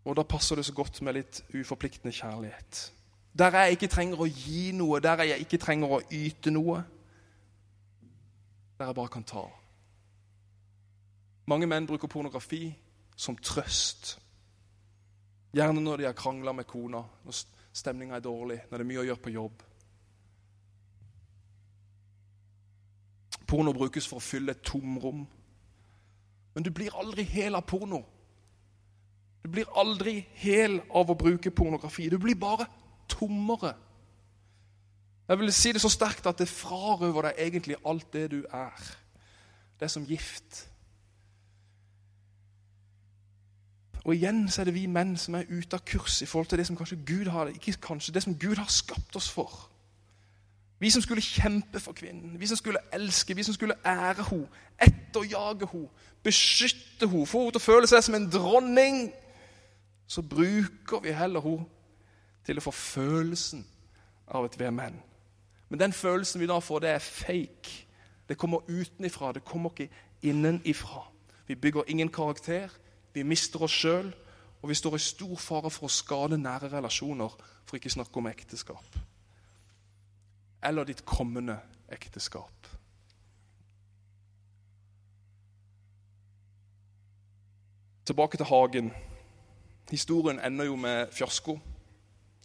[0.06, 2.92] Og da passer det så godt med litt uforpliktende kjærlighet.
[3.36, 6.84] Der jeg ikke trenger å gi noe, der jeg ikke trenger å yte noe.
[8.78, 9.44] Der jeg bare kan ta.
[11.47, 12.69] Mange menn bruker pornografi
[13.15, 14.15] som trøst.
[15.55, 17.38] Gjerne når de har krangla med kona, når
[17.75, 19.63] stemninga er dårlig, når det er mye å gjøre på jobb.
[23.45, 25.21] Porno brukes for å fylle et tomrom.
[26.55, 28.01] Men du blir aldri hel av porno.
[29.45, 32.10] Du blir aldri hel av å bruke pornografi.
[32.10, 32.65] Du blir bare
[33.08, 33.75] tommere.
[35.27, 38.88] Jeg vil si det så sterkt at det frarøver deg egentlig alt det du er.
[39.77, 40.65] Det er som gift.
[44.06, 46.62] Og igjen så er det vi menn som er ute av kurs i forhold til
[46.62, 49.50] det som kanskje Gud har, ikke kanskje, det som Gud har skapt oss for.
[50.80, 54.48] Vi som skulle kjempe for kvinnen, vi som skulle elske, vi som skulle ære henne,
[54.82, 55.89] etterjage henne,
[56.24, 59.08] beskytte henne, få henne til å føle seg som en dronning,
[60.08, 61.65] så bruker vi heller henne
[62.46, 63.65] til å få følelsen
[64.28, 65.02] av at vi er menn.
[65.70, 67.82] Men den følelsen vi da får, det er fake.
[68.30, 69.89] Det kommer utenifra, det kommer ikke
[70.22, 71.08] innenifra.
[71.48, 72.70] Vi bygger ingen karakter,
[73.15, 74.12] vi mister oss sjøl,
[74.62, 78.21] og vi står i stor fare for å skade nære relasjoner, for ikke å snakke
[78.21, 79.04] om ekteskap
[80.65, 81.60] eller ditt kommende
[81.91, 82.67] ekteskap.
[88.06, 88.91] Tilbake til hagen.
[89.89, 91.60] Historien ender jo med fiasko,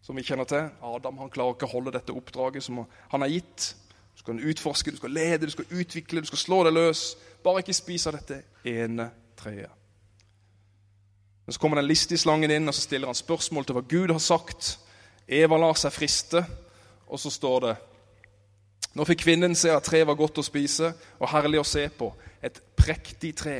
[0.02, 0.68] som vi kjenner til.
[0.82, 3.74] Adam han klarer ikke å holde dette oppdraget som han har gitt.
[4.14, 7.04] Du skal utforske, du skal lede, du skal utvikle, du skal slå deg løs.
[7.44, 9.79] Bare ikke spis av dette ene treet.
[11.50, 14.12] Men Så kommer den listige slangen inn og så stiller han spørsmål til hva Gud
[14.14, 14.68] har sagt.
[15.26, 16.44] Eva lar seg friste,
[17.10, 17.72] og så står det
[18.94, 22.12] nå fikk kvinnen se at treet var godt å spise og herlig å se på,
[22.38, 23.56] et prektig tre.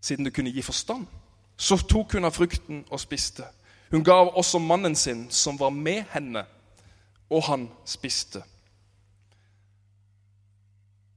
[0.00, 1.04] Siden det kunne gi forstand,
[1.52, 3.44] så tok hun av frukten og spiste.
[3.92, 6.46] Hun gav også mannen sin, som var med henne,
[7.28, 8.40] og han spiste.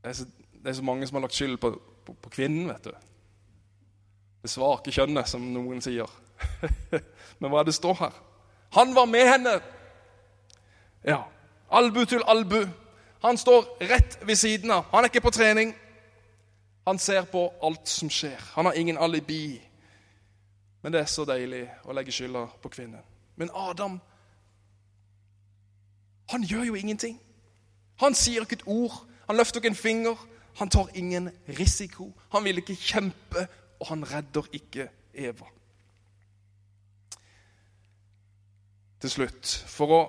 [0.04, 0.28] Det er så,
[0.60, 3.08] det er så mange som har lagt skyld på, på, på kvinnen, vet du.
[4.48, 6.08] Det svake kjønnet, som noen sier.
[7.40, 8.14] Men hva er det står her?
[8.78, 9.58] Han var med henne!
[11.04, 11.26] Ja,
[11.72, 12.64] Albu til albu.
[13.22, 14.86] Han står rett ved siden av.
[14.92, 15.76] Han er ikke på trening.
[16.88, 18.40] Han ser på alt som skjer.
[18.56, 19.62] Han har ingen alibi.
[20.82, 23.04] Men det er så deilig å legge skylda på kvinnen.
[23.36, 24.00] Men Adam,
[26.32, 27.20] han gjør jo ingenting.
[28.00, 28.96] Han sier ikke et ord.
[29.28, 30.28] Han løfter ikke en finger.
[30.58, 31.30] Han tar ingen
[31.60, 32.14] risiko.
[32.32, 33.48] Han vil ikke kjempe,
[33.80, 35.48] og han redder ikke Eva.
[39.02, 39.52] til slutt.
[39.70, 40.02] For å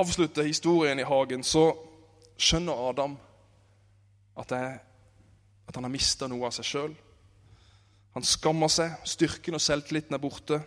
[0.00, 1.70] avslutte historien i hagen, så
[2.38, 3.16] skjønner Adam
[4.38, 4.62] at, det,
[5.68, 6.94] at han har mista noe av seg sjøl.
[8.16, 10.60] Han skammer seg, styrken og selvtilliten er borte.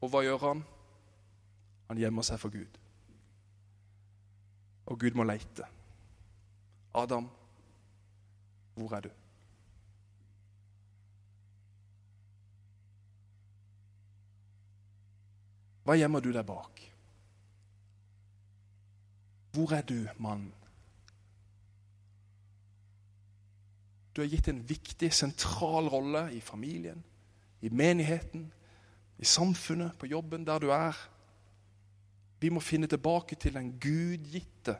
[0.00, 0.64] Og hva gjør han?
[1.90, 2.80] Han gjemmer seg for Gud.
[4.88, 5.66] Og Gud må leite.
[6.94, 7.26] Adam,
[8.76, 9.23] hvor er du?
[15.84, 16.80] Hva gjemmer du deg bak?
[19.54, 20.48] Hvor er du, mann?
[24.14, 27.02] Du er gitt en viktig, sentral rolle i familien,
[27.60, 28.48] i menigheten,
[29.18, 30.98] i samfunnet, på jobben, der du er.
[32.40, 34.76] Vi må finne tilbake til den gudgitte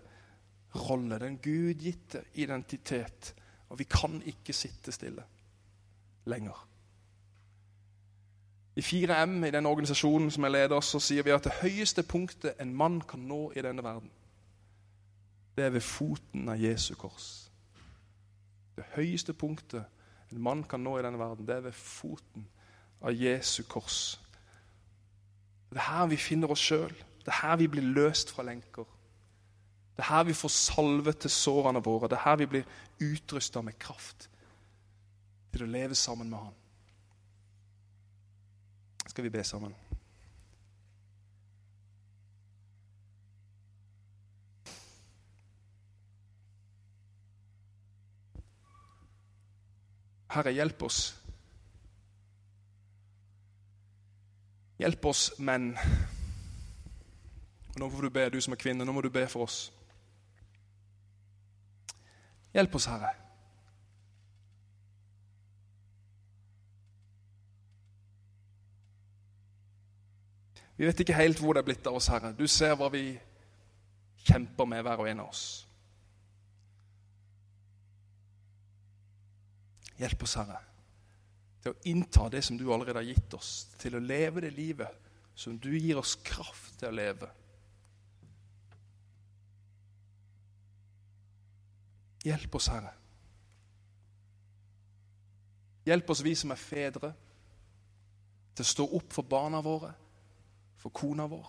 [0.74, 3.34] rolle, den gudgitte identitet.
[3.70, 5.24] Og vi kan ikke sitte stille
[6.30, 6.58] lenger.
[8.76, 12.58] I 4M, i den organisasjonen som jeg leder, så sier vi at det høyeste punktet
[12.60, 14.10] en mann kan nå i denne verden,
[15.54, 17.28] det er ved foten av Jesu kors.
[18.74, 19.84] Det høyeste punktet
[20.32, 22.48] en mann kan nå i denne verden, det er ved foten
[23.04, 24.18] av Jesu kors.
[25.70, 26.90] Det er her vi finner oss sjøl.
[27.24, 28.86] Det er her vi blir løst fra lenker.
[29.94, 32.08] Det er her vi får salve til sårene våre.
[32.10, 32.66] Det er her vi blir
[33.02, 34.28] utrusta med kraft
[35.54, 36.54] til å leve sammen med Han.
[39.14, 39.74] Skal vi be sammen?
[50.28, 50.98] Herre, hjelp oss.
[54.82, 55.76] Hjelp oss menn.
[57.74, 58.82] Og Nå får du be, du som er kvinne.
[58.82, 59.68] Nå må du be for oss.
[62.50, 63.14] Hjelp oss, Herre.
[70.76, 72.32] Vi vet ikke helt hvor det er blitt av oss, Herre.
[72.34, 73.12] Du ser hva vi
[74.24, 75.44] kjemper med, hver og en av oss.
[80.00, 80.58] Hjelp oss, Herre,
[81.62, 85.00] til å innta det som du allerede har gitt oss, til å leve det livet
[85.38, 87.30] som du gir oss kraft til å leve.
[92.24, 92.94] Hjelp oss, Herre.
[95.84, 97.12] Hjelp oss, vi som er fedre,
[98.54, 99.92] til å stå opp for barna våre,
[100.84, 101.46] for kona vår.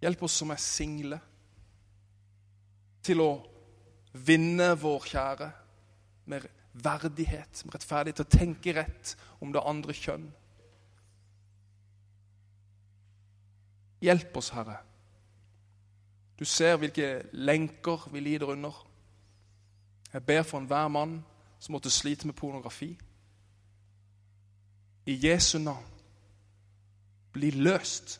[0.00, 1.18] Hjelp oss som er single,
[3.04, 3.32] til å
[4.24, 5.48] vinne vår kjære
[6.32, 9.12] med verdighet, med rettferdighet, til å tenke rett
[9.44, 10.28] om det andre kjønn.
[14.00, 14.78] Hjelp oss, Herre.
[16.38, 18.80] Du ser hvilke lenker vi lider under.
[20.12, 21.18] Jeg ber for enhver mann
[21.60, 22.94] som måtte slite med pornografi.
[25.04, 25.97] I Jesu navn,
[27.32, 28.18] bli løst.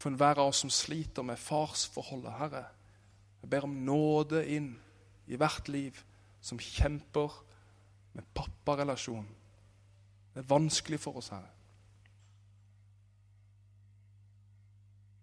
[0.00, 2.64] For enhver av oss som sliter med farsforholdet, Herre,
[3.42, 4.72] jeg ber om nåde inn
[5.28, 5.96] i hvert liv
[6.40, 7.34] som kjemper
[8.16, 9.28] med papparelasjon.
[10.34, 11.52] Det er vanskelig for oss, Herre.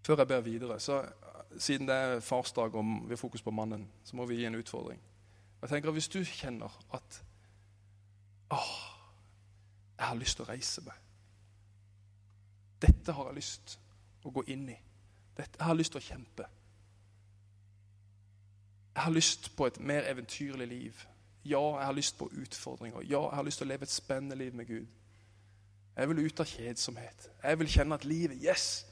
[0.07, 1.01] Før jeg ber videre, så
[1.57, 4.55] siden det er farsdag og vi har fokus på mannen, så må vi gi en
[4.55, 5.01] utfordring.
[5.61, 7.23] Jeg tenker at Hvis du kjenner at
[8.51, 8.75] åh,
[9.97, 11.03] jeg har lyst til å reise meg
[12.81, 13.77] Dette har jeg lyst
[14.21, 14.75] til å gå inn i.
[15.37, 16.45] Dette, jeg har lyst til å kjempe.
[18.93, 21.01] Jeg har lyst på et mer eventyrlig liv.
[21.45, 23.01] Ja, jeg har lyst på utfordringer.
[23.01, 24.85] Ja, jeg har lyst til å leve et spennende liv med Gud.
[25.97, 27.29] Jeg vil ut av kjedsomhet.
[27.43, 28.85] Jeg vil kjenne at livet Yes!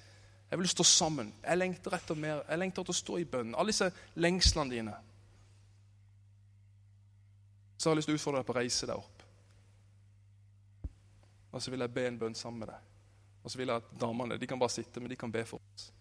[0.50, 1.34] Jeg vil stå sammen.
[1.44, 2.41] Jeg lengter etter mer.
[2.50, 3.56] Jeg lengter etter å stå i bønnen.
[3.58, 4.94] Alle disse lengslene dine.
[7.78, 9.14] Så har jeg lyst til å utfordre deg på å reise deg opp.
[11.56, 12.88] Og så vil jeg be en bønn sammen med deg.
[13.44, 15.62] Og så vil jeg at damene de kan bare sitte, men de kan be for
[15.63, 15.94] oss.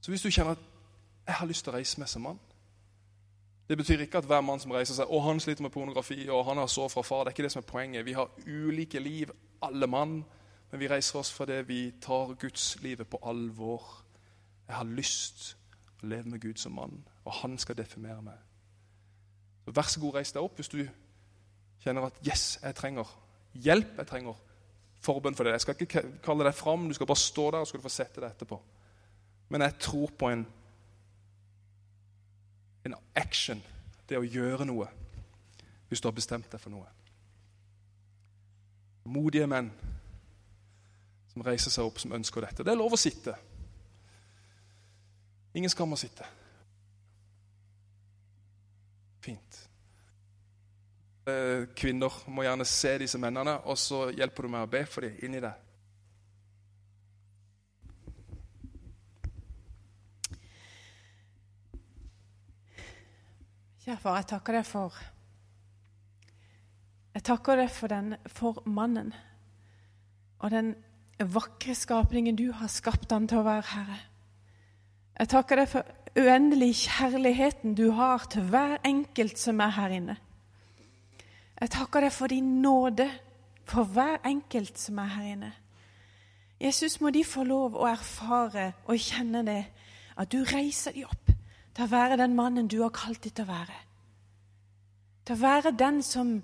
[0.00, 0.58] Så hvis du kjenner at
[1.26, 2.38] 'jeg har lyst til å reise meg som mann'
[3.68, 6.44] Det betyr ikke at hver mann som reiser seg, og han sliter med pornografi og
[6.44, 7.24] han har sår fra far.
[7.24, 8.04] Det er ikke det som er poenget.
[8.04, 9.30] Vi har ulike liv,
[9.62, 10.24] alle mann.
[10.70, 14.04] Men vi reiser oss fordi vi tar gudslivet på alvor.
[14.68, 15.56] Jeg har lyst
[16.02, 18.38] å leve med Gud som mann, og han skal definere meg.
[19.64, 20.88] Så Vær så god, reis deg opp hvis du
[21.80, 23.21] kjenner at 'yes, jeg trenger
[23.54, 24.34] hjelp', jeg trenger
[25.02, 25.52] forbønn for det.
[25.52, 28.20] Jeg skal ikke kalle deg fram, du skal bare stå der og skal få sette
[28.20, 28.60] det etterpå.
[29.48, 30.46] Men jeg tror på en,
[32.86, 33.62] en action,
[34.08, 34.88] det å gjøre noe,
[35.88, 36.86] hvis du har bestemt deg for noe.
[39.04, 39.72] Modige menn
[41.32, 42.64] som reiser seg opp, som ønsker dette.
[42.64, 43.34] Det er lov å sitte.
[45.56, 46.28] Ingen skam å sitte.
[49.22, 49.61] Fint.
[51.26, 55.06] Eh, kvinner må gjerne se disse mennene, og så hjelper du med å be for
[55.06, 55.68] dem inni deg.
[63.82, 64.98] Kjære far, jeg takker deg for
[67.12, 69.10] Jeg takker deg for, den, for mannen
[70.42, 70.72] og den
[71.34, 73.98] vakre skapningen du har skapt han til å være, Herre.
[75.18, 80.16] Jeg takker deg for uendelig kjærligheten du har til hver enkelt som er her inne.
[81.62, 83.06] Jeg takker deg for din nåde
[83.70, 85.52] for hver enkelt som er her inne.
[86.60, 89.62] Jesus, må de få lov å erfare og kjenne det,
[90.18, 91.30] at du reiser dem opp
[91.72, 93.78] til å være den mannen du har kalt dem til å være.
[95.22, 96.40] Til å være den som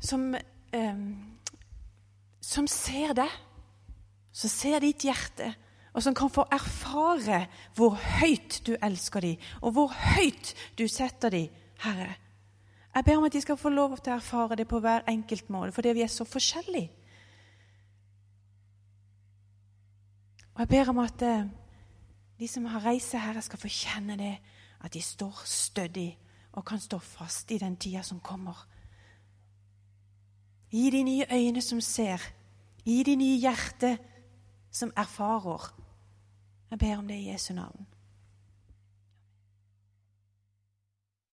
[0.00, 0.34] som,
[0.72, 0.96] eh,
[2.40, 3.30] som ser deg,
[4.32, 5.54] som ser ditt hjerte,
[5.92, 11.30] og som kan få erfare hvor høyt du elsker dem, og hvor høyt du setter
[11.30, 11.48] dem,
[11.80, 12.16] Herre.
[12.94, 15.50] Jeg ber om at de skal få lov til å erfare det på hver enkelt
[15.50, 16.90] måte, fordi vi er så forskjellige.
[20.54, 21.46] Og jeg ber om at eh,
[22.40, 24.34] de som har reist her, skal få kjenne det,
[24.80, 26.18] at de står stødig
[26.52, 28.66] og kan stå fast i den tida som kommer.
[30.70, 32.22] Gi de nye øyne som ser.
[32.84, 33.98] Gi de nye hjerte
[34.70, 35.70] som erfarer.
[36.70, 37.86] Jeg ber om det i Jesu navn.